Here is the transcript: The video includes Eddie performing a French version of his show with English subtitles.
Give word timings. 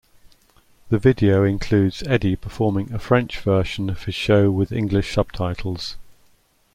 The 0.89 0.97
video 0.97 1.43
includes 1.43 2.01
Eddie 2.07 2.35
performing 2.35 2.91
a 2.91 2.97
French 2.97 3.37
version 3.39 3.87
of 3.87 4.05
his 4.05 4.15
show 4.15 4.49
with 4.49 4.71
English 4.71 5.13
subtitles. 5.13 5.95